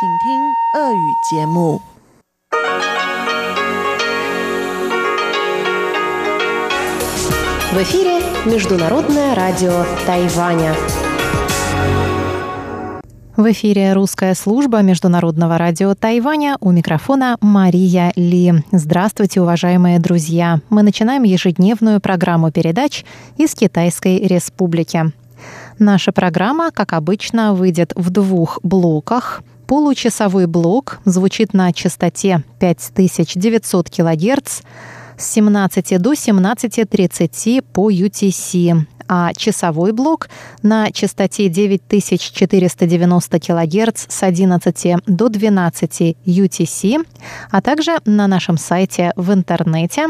[0.00, 0.04] В
[7.82, 10.76] эфире Международное радио Тайваня.
[13.36, 16.58] В эфире русская служба Международного радио Тайваня.
[16.60, 18.54] У микрофона Мария Ли.
[18.70, 20.60] Здравствуйте, уважаемые друзья.
[20.70, 23.04] Мы начинаем ежедневную программу передач
[23.36, 25.12] из Китайской Республики.
[25.80, 29.42] Наша программа, как обычно, выйдет в двух блоках.
[29.68, 34.62] Получасовой блок звучит на частоте 5900 кГц
[35.18, 40.30] с 17 до 17.30 по UTC, а часовой блок
[40.62, 47.06] на частоте 9490 кГц с 11 до 12 UTC,
[47.50, 50.06] а также на нашем сайте в интернете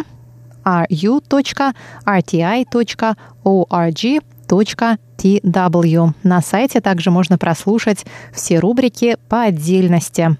[4.49, 6.13] ru.rti.org.tw.
[6.23, 10.37] На сайте также можно прослушать все рубрики по отдельности.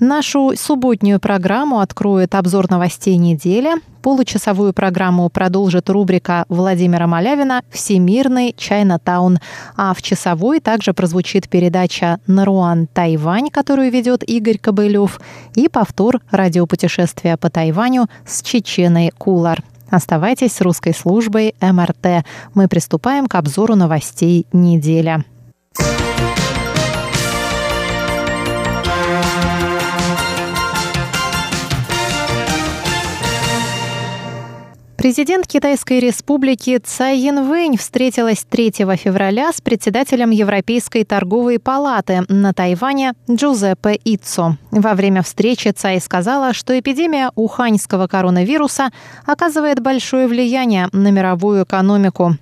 [0.00, 3.74] Нашу субботнюю программу откроет обзор новостей недели.
[4.02, 9.38] Получасовую программу продолжит рубрика Владимира Малявина «Всемирный Чайнатаун».
[9.76, 15.20] А в часовой также прозвучит передача «Наруан Тайвань», которую ведет Игорь Кобылев,
[15.54, 19.62] и повтор радиопутешествия по Тайваню с Чеченой Кулар.
[19.92, 22.24] Оставайтесь с русской службой МРТ.
[22.54, 25.22] Мы приступаем к обзору новостей недели.
[35.02, 43.14] Президент Китайской республики Цай Янвэнь встретилась 3 февраля с председателем Европейской торговой палаты на Тайване
[43.28, 44.58] Джузеппе Иццо.
[44.70, 48.90] Во время встречи Цай сказала, что эпидемия уханьского коронавируса
[49.26, 52.36] оказывает большое влияние на мировую экономику.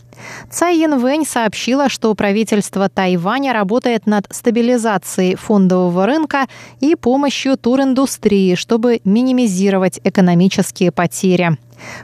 [0.51, 6.47] Цай Янвэнь сообщила, что правительство Тайваня работает над стабилизацией фондового рынка
[6.81, 11.57] и помощью туриндустрии, чтобы минимизировать экономические потери.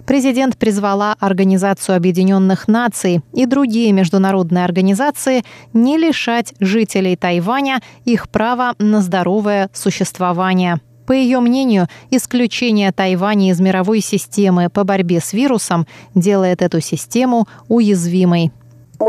[0.06, 8.74] Президент призвала Организацию Объединенных Наций и другие международные организации не лишать жителей Тайваня их права
[8.78, 10.80] на здоровое существование.
[11.06, 17.46] По ее мнению, исключение Тайваня из мировой системы по борьбе с вирусом делает эту систему
[17.68, 18.50] уязвимой.
[18.98, 19.04] В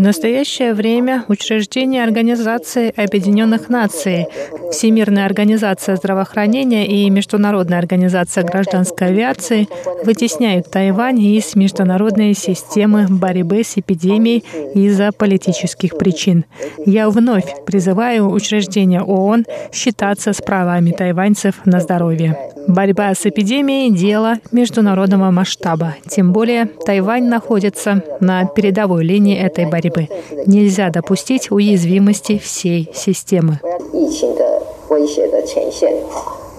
[0.00, 4.28] настоящее время учреждения Организации Объединенных Наций,
[4.70, 9.66] Всемирная организация здравоохранения и Международная организация гражданской авиации
[10.04, 16.44] вытесняют Тайвань из международной системы борьбы с эпидемией из-за политических причин.
[16.86, 22.51] Я вновь призываю учреждения ООН считаться с правами тайваньцев на здоровье.
[22.68, 25.96] Борьба с эпидемией– дело международного масштаба.
[26.08, 30.08] Тем более Тайвань находится на передовой линии этой борьбы.
[30.46, 33.60] Нельзя допустить уязвимости всей системы.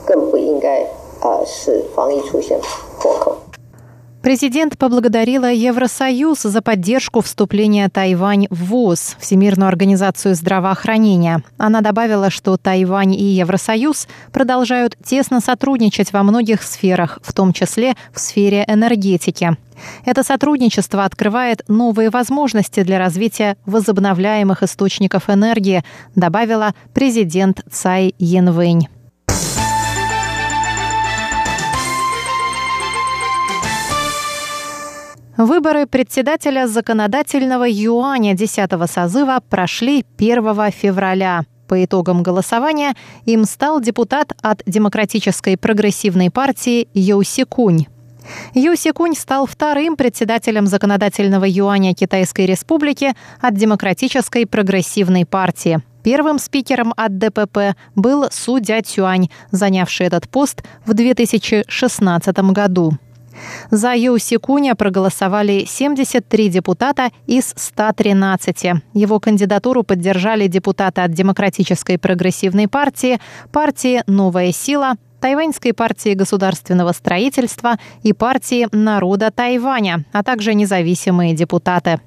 [0.06, 0.30] 更
[4.24, 11.44] Президент поблагодарила Евросоюз за поддержку вступления Тайвань в ВОЗ, Всемирную организацию здравоохранения.
[11.58, 17.96] Она добавила, что Тайвань и Евросоюз продолжают тесно сотрудничать во многих сферах, в том числе
[18.14, 19.58] в сфере энергетики.
[20.06, 25.84] Это сотрудничество открывает новые возможности для развития возобновляемых источников энергии,
[26.16, 28.88] добавила президент Цай Янвэнь.
[35.38, 41.44] Выборы председателя законодательного юаня 10 созыва прошли 1 февраля.
[41.68, 42.94] По итогам голосования
[43.26, 47.88] им стал депутат от Демократической прогрессивной партии Йоси Кунь.
[48.54, 55.82] Юси Кунь стал вторым председателем законодательного юаня Китайской Республики от Демократической прогрессивной партии.
[56.04, 62.94] Первым спикером от ДПП был Су Дя Цюань, занявший этот пост в 2016 году.
[63.72, 68.84] За Ю Сикуня проголосовали 73 депутата из 113.
[68.94, 73.20] Его кандидатуру поддержали депутаты от Демократической прогрессивной партии,
[73.52, 82.02] партии «Новая сила», Тайваньской партии государственного строительства и партии народа Тайваня, а также независимые депутаты.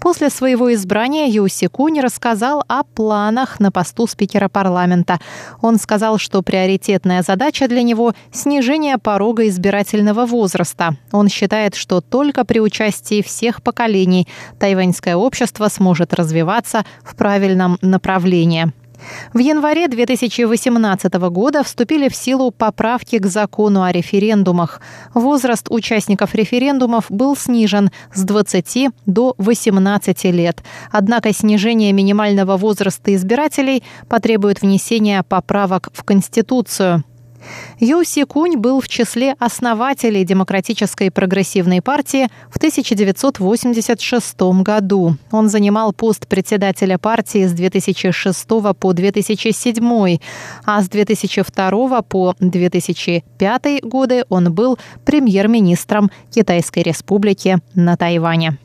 [0.00, 5.18] После своего избрания Юси Кунь рассказал о планах на посту спикера парламента.
[5.60, 10.96] Он сказал, что приоритетная задача для него– снижение порога избирательного возраста.
[11.12, 14.28] Он считает, что только при участии всех поколений
[14.58, 18.72] тайваньское общество сможет развиваться в правильном направлении.
[19.32, 24.80] В январе 2018 года вступили в силу поправки к закону о референдумах.
[25.14, 30.62] Возраст участников референдумов был снижен с 20 до 18 лет.
[30.90, 37.04] Однако снижение минимального возраста избирателей потребует внесения поправок в Конституцию.
[37.78, 45.16] Ю Си Кунь был в числе основателей Демократической прогрессивной партии в 1986 году.
[45.30, 48.48] Он занимал пост председателя партии с 2006
[48.78, 50.18] по 2007,
[50.64, 58.58] а с 2002 по 2005 годы он был премьер-министром Китайской республики на Тайване.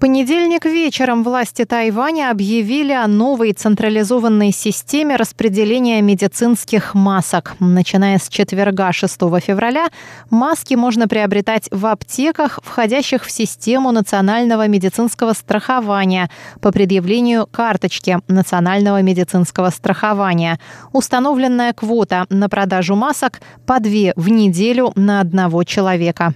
[0.00, 7.54] Понедельник вечером власти Тайваня объявили о новой централизованной системе распределения медицинских масок.
[7.60, 9.90] Начиная с четверга 6 февраля
[10.30, 16.30] маски можно приобретать в аптеках, входящих в систему национального медицинского страхования
[16.62, 20.58] по предъявлению карточки национального медицинского страхования.
[20.92, 26.34] Установленная квота на продажу масок по две в неделю на одного человека.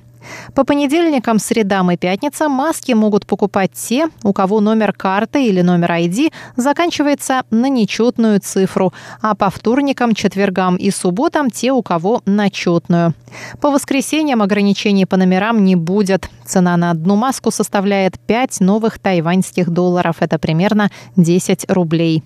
[0.54, 5.92] По понедельникам, средам и пятницам маски могут покупать те, у кого номер карты или номер
[5.92, 12.50] ID заканчивается на нечетную цифру, а по вторникам, четвергам и субботам те, у кого на
[12.50, 13.14] четную.
[13.60, 16.28] По воскресеньям ограничений по номерам не будет.
[16.44, 20.16] Цена на одну маску составляет 5 новых тайваньских долларов.
[20.20, 22.22] Это примерно 10 рублей.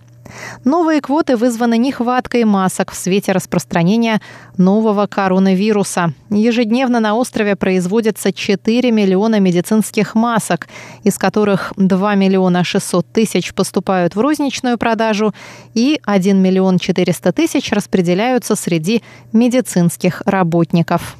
[0.64, 4.20] Новые квоты вызваны нехваткой масок в свете распространения
[4.56, 6.14] нового коронавируса.
[6.30, 10.68] Ежедневно на острове производится 4 миллиона медицинских масок,
[11.02, 15.34] из которых 2 миллиона 600 тысяч поступают в розничную продажу
[15.74, 19.02] и 1 миллион 400 тысяч распределяются среди
[19.32, 21.17] медицинских работников.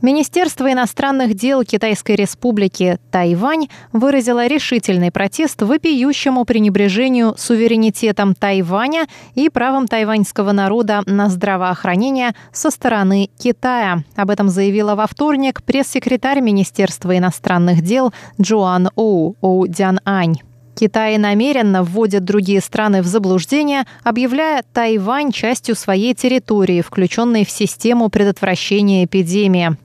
[0.00, 9.88] Министерство иностранных дел Китайской республики Тайвань выразило решительный протест вопиющему пренебрежению суверенитетом Тайваня и правом
[9.88, 14.04] тайваньского народа на здравоохранение со стороны Китая.
[14.14, 20.36] Об этом заявила во вторник пресс-секретарь Министерства иностранных дел Джоан Оу Оу Дян Ань.
[20.78, 28.10] Китай намеренно вводит другие страны в заблуждение, объявляя Тайвань частью своей территории, включенной в систему
[28.10, 29.76] предотвращения эпидемии.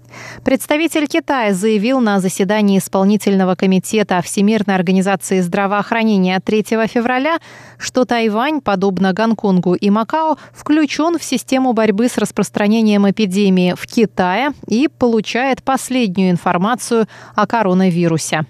[0.43, 7.37] Представитель Китая заявил на заседании исполнительного комитета Всемирной организации здравоохранения 3 февраля,
[7.77, 14.51] что Тайвань, подобно Гонконгу и Макао, включен в систему борьбы с распространением эпидемии в Китае
[14.67, 18.45] и получает последнюю информацию о коронавирусе.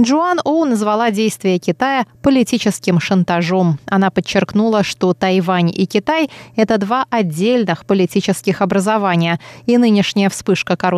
[0.00, 3.78] Джоан Оу назвала действия Китая политическим шантажом.
[3.86, 10.97] Она подчеркнула, что Тайвань и Китай– это два отдельных политических образования, и нынешняя вспышка коронавируса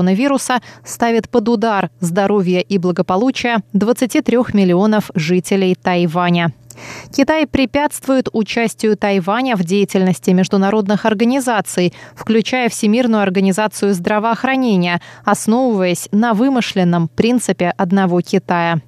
[0.84, 6.52] ставит под удар здоровье и благополучие 23 миллионов жителей Тайваня.
[7.14, 17.08] Китай препятствует участию Тайваня в деятельности международных организаций, включая Всемирную организацию здравоохранения, основываясь на вымышленном
[17.08, 18.80] принципе одного Китая.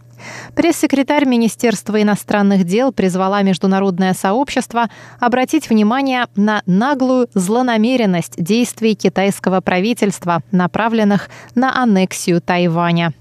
[0.54, 4.88] Пресс-секретарь Министерства иностранных дел призвала международное сообщество
[5.20, 13.12] обратить внимание на наглую злонамеренность действий китайского правительства, направленных на аннексию Тайваня.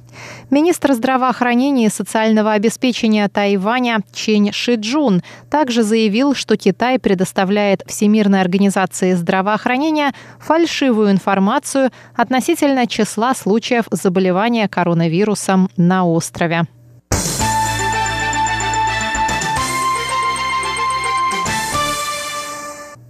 [0.50, 9.14] Министр здравоохранения и социального обеспечения Тайваня Чень Шиджун также заявил, что Китай предоставляет Всемирной организации
[9.14, 16.66] здравоохранения фальшивую информацию относительно числа случаев заболевания коронавирусом на острове.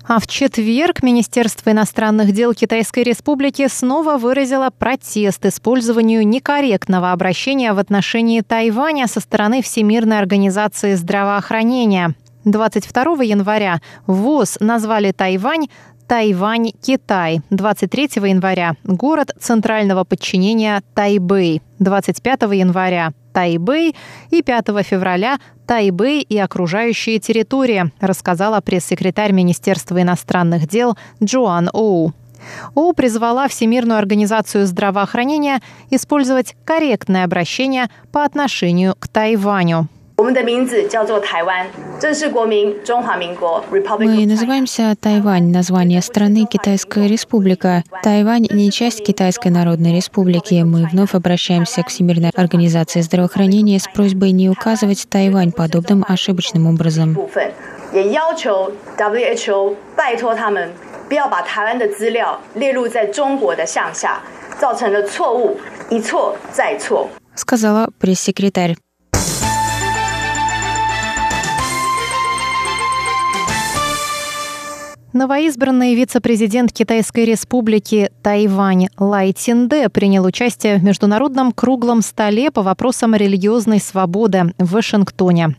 [0.08, 7.80] А в четверг Министерство иностранных дел Китайской Республики снова выразило протест использованию некорректного обращения в
[7.80, 12.16] отношении Тайваня со стороны Всемирной организации здравоохранения.
[12.46, 15.68] 22 января ВОЗ назвали Тайвань
[16.08, 17.42] Тайвань, Китай.
[17.50, 21.62] 23 января город центрального подчинения Тайбэй.
[21.80, 23.96] 25 января Тайбэй
[24.30, 32.14] и 5 февраля Тайбэй и окружающие территории, рассказала пресс-секретарь Министерства иностранных дел Джоан Оу.
[32.76, 39.88] Оу призвала Всемирную организацию здравоохранения использовать корректное обращение по отношению к Тайваню.
[44.00, 47.84] Мы называемся Тайвань, название страны Китайская Республика.
[48.04, 50.62] Тайвань не часть Китайской Народной Республики.
[50.64, 57.18] Мы вновь обращаемся к Всемирной организации здравоохранения с просьбой не указывать Тайвань подобным ошибочным образом.
[57.92, 58.34] 不要
[75.14, 83.14] Новоизбранный вице-президент Китайской республики Тайвань Лай Цинде принял участие в международном круглом столе по вопросам
[83.14, 85.58] религиозной свободы в Вашингтоне.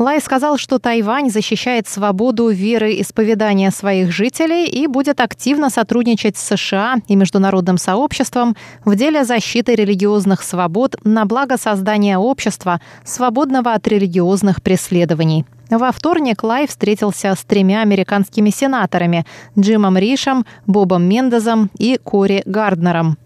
[0.00, 6.38] Лай сказал, что Тайвань защищает свободу веры и исповедания своих жителей и будет активно сотрудничать
[6.38, 13.74] с США и международным сообществом в деле защиты религиозных свобод на благо создания общества, свободного
[13.74, 15.44] от религиозных преследований.
[15.68, 19.26] Во вторник Лай встретился с тремя американскими сенаторами–
[19.58, 23.18] Джимом Ришем, Бобом Мендезом и Кори Гарднером.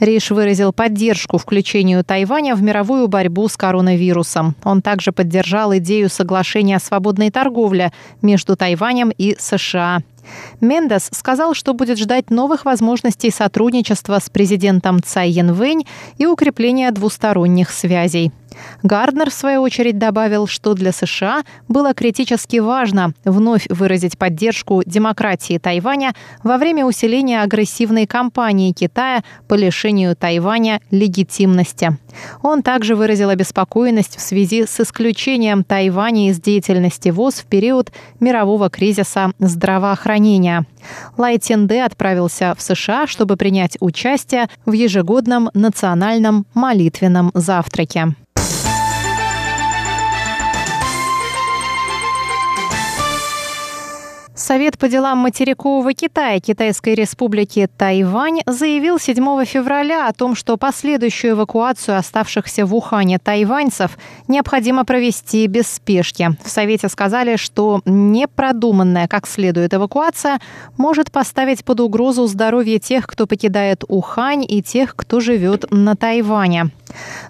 [0.00, 4.54] Риш выразил поддержку включению Тайваня в мировую борьбу с коронавирусом.
[4.64, 10.02] Он также поддержал идею соглашения о свободной торговле между Тайванем и США.
[10.60, 15.86] Мендес сказал, что будет ждать новых возможностей сотрудничества с президентом Цай Янвэнь
[16.18, 18.32] и укрепления двусторонних связей.
[18.82, 25.58] Гарднер, в свою очередь, добавил, что для США было критически важно вновь выразить поддержку демократии
[25.58, 31.96] Тайваня во время усиления агрессивной кампании Китая по лишению Тайваня легитимности.
[32.42, 38.70] Он также выразил обеспокоенность в связи с исключением Тайваня из деятельности ВОЗ в период мирового
[38.70, 40.66] кризиса здравоохранения.
[41.16, 41.38] Лай
[41.84, 48.14] отправился в США, чтобы принять участие в ежегодном национальном молитвенном завтраке.
[54.48, 61.34] Совет по делам материкового Китая Китайской республики Тайвань заявил 7 февраля о том, что последующую
[61.34, 66.30] эвакуацию оставшихся в Ухане тайваньцев необходимо провести без спешки.
[66.42, 70.38] В Совете сказали, что непродуманная как следует эвакуация
[70.78, 76.70] может поставить под угрозу здоровье тех, кто покидает Ухань и тех, кто живет на Тайване.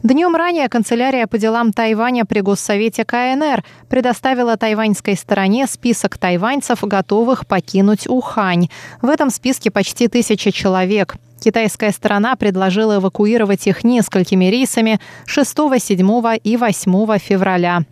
[0.02, 7.46] Днем ранее канцелярия по делам Тайваня при Госсовете КНР предоставила тайваньской стороне список тайваньцев, готовых
[7.46, 8.68] покинуть Ухань.
[9.02, 11.16] В этом списке почти тысяча человек.
[11.40, 17.84] Китайская сторона предложила эвакуировать их несколькими рейсами 6, 7 и 8 февраля.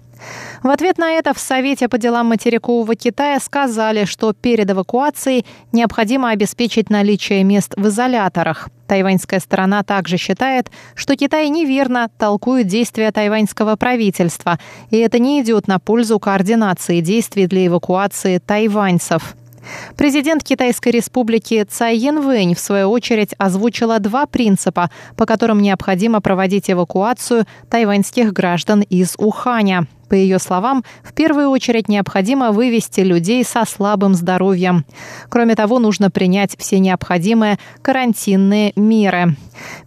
[0.63, 6.31] В ответ на это в Совете по делам материкового Китая сказали, что перед эвакуацией необходимо
[6.31, 8.69] обеспечить наличие мест в изоляторах.
[8.87, 14.59] Тайваньская сторона также считает, что Китай неверно толкует действия тайваньского правительства,
[14.91, 19.35] и это не идет на пользу координации действий для эвакуации тайваньцев.
[19.97, 26.71] Президент Китайской республики Цай Янвэнь, в свою очередь, озвучила два принципа, по которым необходимо проводить
[26.71, 29.87] эвакуацию тайваньских граждан из Уханя.
[30.09, 34.85] По ее словам, в первую очередь необходимо вывести людей со слабым здоровьем.
[35.29, 39.37] Кроме того, нужно принять все необходимые карантинные меры.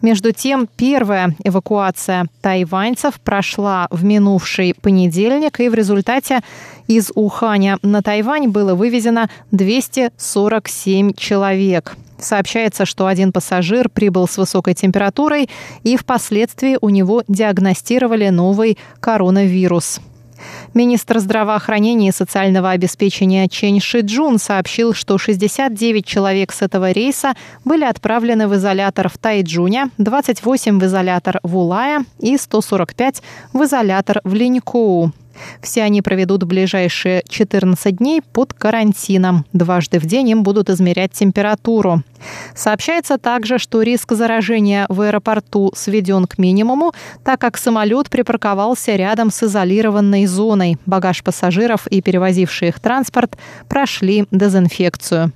[0.01, 6.41] Между тем, первая эвакуация тайваньцев прошла в минувший понедельник, и в результате
[6.87, 11.95] из Уханя на Тайвань было вывезено 247 человек.
[12.17, 15.49] Сообщается, что один пассажир прибыл с высокой температурой
[15.83, 20.01] и впоследствии у него диагностировали новый коронавирус.
[20.73, 27.33] Министр здравоохранения и социального обеспечения Чен Шиджун сообщил, что 69 человек с этого рейса
[27.65, 33.21] были отправлены в изолятор в Тайджуне, 28 в изолятор в Улае и 145
[33.53, 35.11] в изолятор в Линькоу.
[35.61, 39.45] Все они проведут ближайшие 14 дней под карантином.
[39.53, 42.03] Дважды в день им будут измерять температуру.
[42.55, 46.93] Сообщается также, что риск заражения в аэропорту сведен к минимуму,
[47.23, 50.77] так как самолет припарковался рядом с изолированной зоной.
[50.85, 55.31] Багаж пассажиров и перевозивший их транспорт прошли дезинфекцию.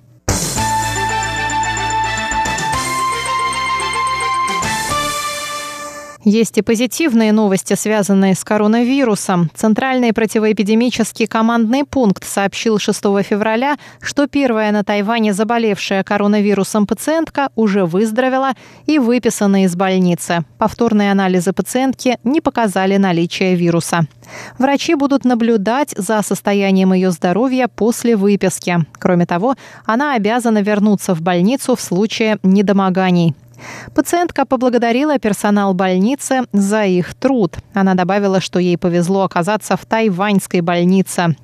[6.26, 9.52] Есть и позитивные новости, связанные с коронавирусом.
[9.54, 17.86] Центральный противоэпидемический командный пункт сообщил 6 февраля, что первая на Тайване заболевшая коронавирусом пациентка уже
[17.86, 18.54] выздоровела
[18.86, 20.46] и выписана из больницы.
[20.58, 24.08] Повторные анализы пациентки не показали наличие вируса.
[24.58, 28.86] Врачи будут наблюдать за состоянием ее здоровья после выписки.
[28.94, 33.36] Кроме того, она обязана вернуться в больницу в случае недомоганий.
[33.94, 37.58] Пациентка поблагодарила персонал больницы за их труд.
[37.74, 41.36] Она добавила, что ей повезло оказаться в тайваньской больнице.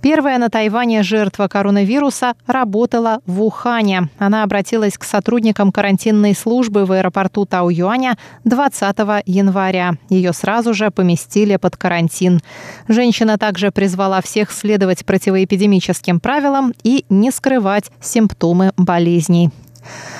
[0.00, 4.08] Первая на Тайване жертва коронавируса работала в Ухане.
[4.18, 8.96] Она обратилась к сотрудникам карантинной службы в аэропорту Тау-Юаня 20
[9.26, 9.94] января.
[10.08, 12.40] Ее сразу же поместили под карантин.
[12.88, 19.50] Женщина также призвала всех следовать противоэпидемическим правилам и не скрывать симптомы болезней.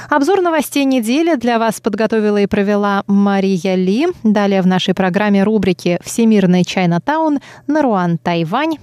[0.09, 4.09] Обзор новостей недели для вас подготовила и провела Мария Ли.
[4.23, 8.77] Далее в нашей программе рубрики «Всемирный Чайнатаун», «Наруан, Тайвань»